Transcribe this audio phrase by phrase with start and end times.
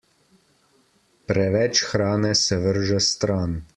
[1.27, 3.61] Preveč hrane se vrže stran.